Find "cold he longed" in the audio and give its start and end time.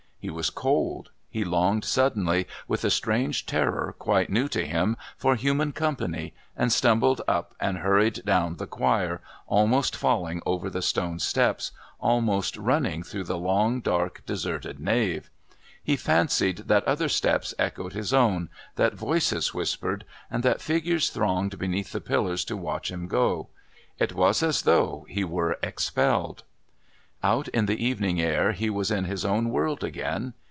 0.51-1.83